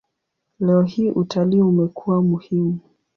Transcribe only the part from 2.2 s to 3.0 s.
muhimu.